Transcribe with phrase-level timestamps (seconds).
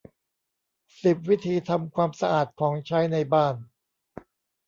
[1.03, 3.55] สิบ วิธีทำความสะอาดของใช้ในบ้าน